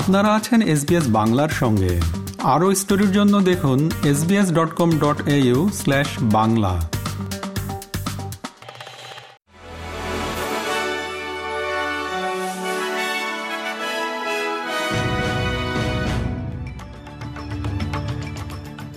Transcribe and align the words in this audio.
আপনারা 0.00 0.30
আছেন 0.38 0.60
এসবিএস 0.74 1.06
বাংলার 1.18 1.52
সঙ্গে। 1.60 1.92
আরও 2.54 2.68
স্টোরির 2.74 3.12
জন্য 3.12 3.34
দেখুন 3.50 3.78
SBS 4.10 4.48
dot 4.56 4.70
com 4.78 4.90
dot 5.02 5.18
au 5.28 5.58
slash 5.80 6.08
Bangla. 6.36 6.74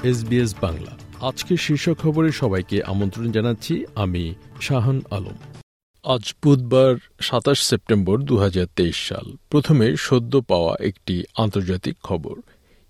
SBS 0.03 0.51
Bangla. 0.61 0.91
আজকে 1.29 1.53
শীর্ষ 1.65 1.85
খবরে 2.01 2.29
সবাইকে 2.31 2.77
আমন্ত্রণ 2.83 3.25
জানাচ্ছি 3.31 3.73
আমি 4.03 4.23
শাহান 4.61 4.97
আলম। 5.11 5.37
আজ 6.03 6.33
বুধবার 6.43 6.95
সাতাশ 7.21 7.59
সেপ্টেম্বর 7.61 8.17
দু 8.19 8.37
হাজার 8.37 8.65
তেইশ 8.75 9.07
সাল। 9.07 9.25
প্রথমে 9.49 9.87
সদ্য 9.97 10.41
পাওয়া 10.41 10.75
একটি 10.79 11.23
আন্তর্জাতিক 11.37 11.95
খবর। 12.03 12.35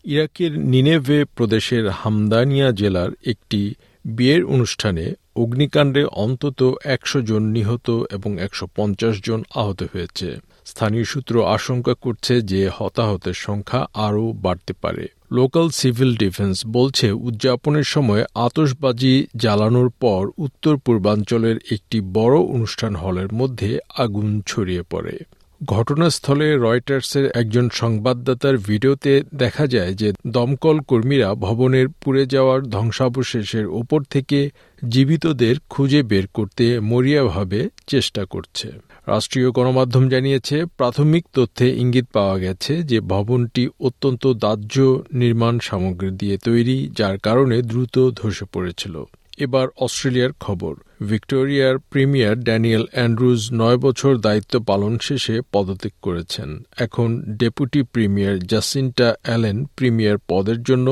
ইরাকের 0.06 0.60
নিনেভে 0.60 1.26
প্রদেশের 1.36 1.90
হামদানিয়া 1.90 2.72
জেলার 2.72 3.12
একটি 3.26 3.74
বিয়ের 4.06 4.44
অনুষ্ঠানে 4.46 5.14
অগ্নিকাণ্ডে 5.36 6.04
অন্তত 6.06 6.74
একশো 6.84 7.22
জন 7.22 7.44
নিহত 7.44 7.88
এবং 8.12 8.32
একশো 8.42 8.68
পঞ্চাশ 8.76 9.16
জন 9.24 9.44
আহত 9.56 9.84
হয়েছে। 9.94 10.30
স্থানীয় 10.66 11.04
সূত্র 11.04 11.46
আশঙ্কা 11.46 11.94
করছে 11.94 12.42
যে 12.42 12.70
হতাহতের 12.74 13.34
সংখ্যা 13.34 13.88
আরও 13.94 14.32
বাড়তে 14.32 14.74
পারে। 14.74 15.08
লোকাল 15.32 15.70
সিভিল 15.70 16.16
ডিফেন্স 16.16 16.66
বলছে, 16.68 17.12
উদযাপনের 17.12 17.84
সময় 17.84 18.24
আতসবাজি 18.36 19.28
জ্বালানোর 19.38 19.90
পর 19.90 20.30
উত্তর 20.38 20.78
পূর্বাঞ্চলের 20.78 21.58
একটি 21.72 22.02
বড় 22.02 22.38
অনুষ্ঠান 22.40 22.96
হলের 22.96 23.34
মধ্যে 23.34 23.80
আগুন 23.98 24.42
ছড়িয়ে 24.48 24.84
পড়ে। 24.90 25.20
ঘটনাস্থলে 25.62 26.58
রয়টার্সের 26.58 27.32
একজন 27.34 27.70
সংবাদদাতার 27.74 28.58
ভিডিওতে 28.58 29.24
দেখা 29.34 29.68
যায় 29.68 29.94
যে 29.94 30.14
দমকল 30.28 30.80
কর্মীরা 30.80 31.36
ভবনের 31.36 31.88
পুড়ে 31.90 32.26
যাওয়ার 32.26 32.62
ধ্বংসাবশেষের 32.70 33.68
ওপর 33.68 34.00
থেকে 34.04 34.50
জীবিতদের 34.86 35.56
খুঁজে 35.70 36.04
বের 36.04 36.28
করতে 36.28 36.80
মরিয়াভাবে 36.80 37.70
চেষ্টা 37.88 38.26
করছে। 38.26 38.68
রাষ্ট্রীয় 39.08 39.52
গণমাধ্যম 39.52 40.10
জানিয়েছে, 40.10 40.66
প্রাথমিক 40.78 41.24
তথ্যে 41.34 41.68
ইঙ্গিত 41.78 42.06
পাওয়া 42.14 42.38
গেছে 42.40 42.84
যে 42.84 43.00
ভবনটি 43.00 43.70
অত্যন্ত 43.80 44.28
দাহ্য 44.28 45.02
নির্মাণ 45.14 45.60
সামগ্রী 45.60 46.12
দিয়ে 46.12 46.38
তৈরি, 46.38 46.90
যার 46.98 47.18
কারণে 47.18 47.62
দ্রুত 47.62 47.96
ধসে 48.16 48.46
পড়েছিল। 48.54 49.06
এবার 49.40 49.68
অস্ট্রেলিয়ার 49.78 50.32
খবর। 50.40 50.74
ভিক্টোরিয়ার 51.04 51.76
প্রিমিয়ার 51.92 52.36
ড্যানিয়েল 52.40 52.86
অ্যান্ড্রুজ 52.92 53.50
নয় 53.54 53.78
বছর 53.78 54.18
দায়িত্ব 54.18 54.54
পালন 54.60 54.98
শেষে 55.02 55.42
পদত্যাগ 55.52 55.96
করেছেন। 56.02 56.64
এখন 56.78 57.10
deputy 57.28 57.82
premier 57.84 58.40
Jacinta 58.40 59.16
Allan 59.24 59.66
premier 59.76 60.18
পদের 60.28 60.64
জন্য 60.64 60.88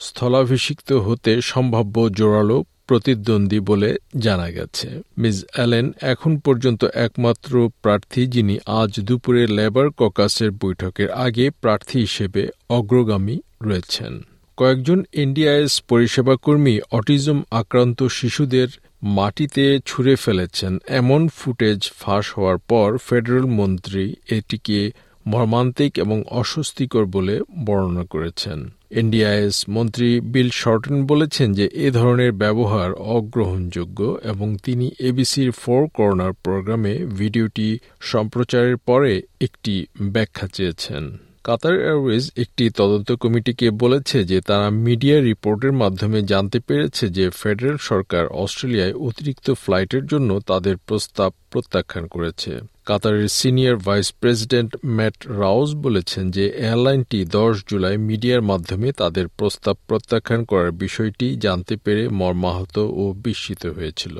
স্থলাভিষিক্ত 0.00 0.92
হতে 0.92 1.32
সম্ভাব্য 1.42 2.08
জোরালো 2.08 2.64
প্রতিদ্বন্দ্বী 2.86 3.60
বলে 3.60 3.90
জানা 4.18 4.50
গেছে। 4.50 4.88
মিস 5.18 5.44
অ্যালেন 5.52 5.92
এখন 6.00 6.32
পর্যন্ত 6.38 6.84
একমাত্র 7.06 7.52
প্রার্থী 7.82 8.26
যিনি 8.26 8.58
আজ 8.66 9.00
দুপুরে 9.00 9.46
লেবার 9.46 9.88
ককাসের 9.90 10.50
বৈঠকের 10.50 11.10
আগে 11.10 11.50
প্রার্থী 11.50 11.98
হিসেবে 12.00 12.42
অগ্রগামী 12.68 13.36
রয়েছেন। 13.62 14.12
কয়েকজন 14.56 14.98
এনডিআইএস 15.12 15.74
পরিষেবা 15.88 16.36
কর্মী 16.36 16.74
অটিজম 16.90 17.38
আক্রান্ত 17.50 18.02
শিশুদের 18.02 18.68
মাটিতে 19.02 19.64
ছুঁড়ে 19.86 20.16
ফেলেছেন। 20.16 20.78
এমন 20.88 21.28
ফুটেজ 21.28 21.80
ফাঁস 22.00 22.26
হওয়ার 22.36 22.58
পর 22.58 22.88
ফেডারেল 22.98 23.46
মন্ত্রী 23.60 24.14
এটিকে 24.30 24.90
মর্মান্তিক 25.26 25.98
এবং 25.98 26.18
অস্বস্তিকর 26.30 27.04
বলে 27.06 27.40
বর্ণনা 27.64 28.04
করেছেন। 28.04 28.58
এনডিআইএস 28.90 29.56
মন্ত্রী 29.68 30.20
বিল 30.20 30.50
শর্টন 30.50 31.06
বলেছেন 31.06 31.52
যে, 31.52 31.66
এ 31.86 31.90
ধরনের 31.90 32.32
ব্যবহার 32.32 32.92
অগ্রহণযোগ্য 32.92 34.18
এবং 34.24 34.56
তিনি 34.62 34.90
এবিসির 35.00 35.50
ফোর 35.52 35.82
কর্নার 35.94 36.32
প্রোগ্রামে 36.32 36.94
ভিডিওটি 37.04 37.78
সম্প্রচারের 38.00 38.76
পরে 38.76 39.22
একটি 39.40 39.74
ব্যাখ্যা 40.02 40.46
চেয়েছেন। 40.46 41.31
কাতার 41.44 41.80
এয়ারওয়েজ 41.80 42.30
একটি 42.36 42.70
তদন্ত 42.70 43.12
কমিটিকে 43.12 43.70
বলেছে 43.70 44.24
যে 44.24 44.40
তারা 44.40 44.70
মিডিয়া 44.70 45.20
রিপোর্টের 45.20 45.72
মাধ্যমে 45.72 46.22
জানতে 46.22 46.60
পেরেছে 46.60 47.08
যে 47.08 47.30
ফেডারেল 47.30 47.76
সরকার 47.76 48.26
অস্ট্রেলিয়ায় 48.26 48.94
অতিরিক্ত 48.94 49.50
ফ্লাইটের 49.52 50.06
জন্য 50.06 50.40
তাদের 50.46 50.76
প্রস্তাব 50.76 51.32
প্রত্যাখ্যান 51.50 52.06
করেছে। 52.06 52.60
কাতারের 52.86 53.28
senior 53.28 53.76
vice 53.76 54.12
president 54.12 54.76
Matt 54.86 55.14
Rouse 55.28 55.74
বলেছেন 55.74 56.30
যে 56.30 56.44
এয়ারলাইনটি 56.56 57.24
দশ 57.24 57.64
জুলাই 57.68 57.96
মিডিয়ার 57.98 58.42
মাধ্যমে 58.42 58.92
তাদের 58.92 59.28
প্রস্তাব 59.28 59.76
প্রত্যাখ্যান 59.86 60.44
করার 60.44 60.72
বিষয়টি 60.72 61.36
জানতে 61.36 61.76
পেরে 61.76 62.08
মর্মাহত 62.08 62.78
ও 62.78 63.14
বিস্মিত 63.24 63.66
হয়েছিল। 63.66 64.16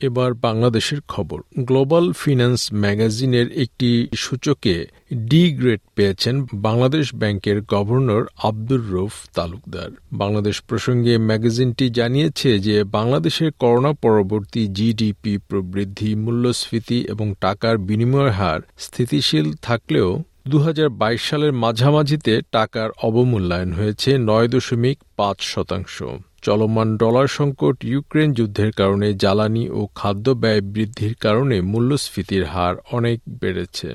এবার 0.00 0.34
বাংলাদেশের 0.34 1.00
খবর। 1.08 1.40
গ্লোবাল 1.58 2.12
ফিন্যান্স 2.12 2.68
ম্যাগাজিনের 2.72 3.58
একটি 3.58 4.08
সূচকে 4.16 4.86
ডি 5.14 5.52
গ্রেড 5.52 5.80
পেয়েছেন 5.94 6.46
বাংলাদেশ 6.54 7.14
ব্যাংকের 7.14 7.62
গভর্নর 7.62 8.26
আব্দুর 8.42 8.82
রৌফ 8.90 9.14
তালুকদার। 9.34 9.90
বাংলাদেশ 10.12 10.60
প্রসঙ্গে 10.60 11.18
ম্যাগাজিনটি 11.18 11.90
জানিয়েছে 11.90 12.58
যে 12.58 12.84
বাংলাদেশের 12.84 13.50
করোনা 13.58 13.92
পরবর্তী 13.92 14.66
জিডিপি 14.66 15.38
প্রবৃদ্ধি, 15.48 16.14
মূল্যস্ফীতি 16.14 16.98
এবং 17.08 17.34
টাকার 17.40 17.78
বিনিময় 17.78 18.30
হার 18.30 18.60
স্থিতিশীল 18.78 19.52
থাকলেও 19.62 20.22
দু 20.48 20.58
হাজার 20.58 20.88
বাইশ 20.88 21.22
সালের 21.22 21.52
মাঝামাঝিতে 21.52 22.40
টাকার 22.52 22.90
অবমূল্যায়ন 23.02 23.72
হয়েছে 23.72 24.18
নয় 24.18 24.48
দশমিক 24.48 24.98
পাঁচ 25.16 25.38
শতাংশ। 25.40 26.02
চলমান 26.42 26.96
ডলার 26.96 27.26
সংকট 27.28 27.76
ইউক্রেন 27.84 28.32
যুদ্ধের 28.32 28.72
কারণে 28.72 29.14
জ্বালানি 29.14 29.64
ও 29.70 29.80
খাদ্য 29.94 30.30
ব্যয় 30.30 30.60
বৃদ্ধির 30.60 31.14
কারণে 31.14 31.60
মূল্যস্ফীতির 31.60 32.44
হার 32.44 32.74
অনেক 32.92 33.20
বেড়েছে। 33.40 33.88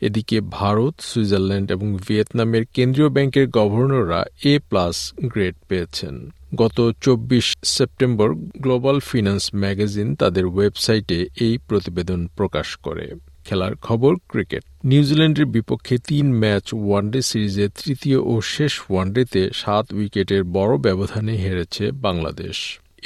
এদিকে 0.00 0.40
ভারত, 0.40 0.94
সুইজারল্যান্ড 1.00 1.72
এবং 1.72 1.98
ভিয়েতনামের 2.06 2.64
কেন্দ্রীয় 2.74 3.08
ব্যাংকের 3.08 3.46
গভর্নররা 3.48 4.24
এ 4.44 4.58
প্লাস 4.68 4.96
গ্রেড 5.22 5.54
পেয়েছেন। 5.68 6.30
গত 6.56 6.92
চব্বিশ 7.00 7.56
সেপ্টেম্বর 7.64 8.34
গ্লোবাল 8.34 9.00
ফিন্যান্স 9.00 9.50
ম্যাগাজিন 9.54 10.14
তাদের 10.14 10.44
ওয়েবসাইটে 10.46 11.18
এই 11.40 11.58
প্রতিবেদন 11.68 12.20
প্রকাশ 12.36 12.76
করে। 12.76 13.06
খেলার 13.48 13.74
খবর 13.86 14.12
ক্রিকেট। 14.30 14.62
নিউজিল্যান্ডের 14.84 15.48
বিপক্ষে 15.56 15.96
তিন 16.08 16.26
ম্যাচ 16.42 16.66
ওয়ানডে 16.74 17.20
সিরিজে 17.22 17.66
তৃতীয় 17.80 18.18
ও 18.32 18.34
শেষ 18.54 18.72
ওয়ানডেতে 18.90 19.42
সাত 19.54 19.86
উইকেটের 19.92 20.42
বড় 20.56 20.72
ব্যবধানে 20.86 21.34
হেরেছে 21.44 21.84
বাংলাদেশ। 22.06 22.56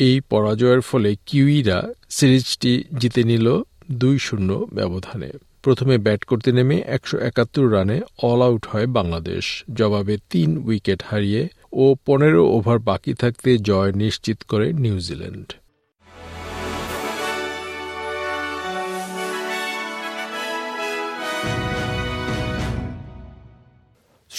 এই 0.06 0.16
পরাজয়ের 0.30 0.80
ফলে 0.80 1.10
কিউইরা 1.26 1.78
সিরিজটি 2.10 2.72
জিতে 3.00 3.22
নিল 3.30 3.46
দুই 4.02 4.16
শূন্য 4.18 4.50
ব্যবধানে। 4.74 5.30
প্রথমে 5.64 5.96
ব্যাট 5.98 6.22
করতে 6.24 6.50
নেমে 6.52 6.76
একশো 6.96 7.16
একাত্তর 7.28 7.66
রানে 7.72 7.96
অল 8.22 8.40
আউট 8.42 8.62
হয় 8.66 8.88
বাংলাদেশ। 8.98 9.44
জবাবে 9.74 10.14
তিন 10.30 10.50
উইকেট 10.66 11.00
হারিয়ে 11.08 11.42
ও 11.72 11.84
পনেরো 12.06 12.42
ওভার 12.56 12.78
বাকি 12.90 13.12
থাকতে 13.14 13.50
জয় 13.68 13.90
নিশ্চিত 14.02 14.38
করে 14.48 14.66
নিউজিল্যান্ড। 14.84 15.48